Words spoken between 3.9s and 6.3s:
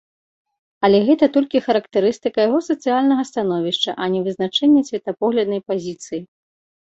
а не вызначэнне светапогляднай пазіцыі.